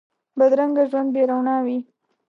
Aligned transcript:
بدرنګه 0.37 0.83
ژوند 0.91 1.09
بې 1.13 1.23
روڼا 1.29 1.57
وي 1.65 1.79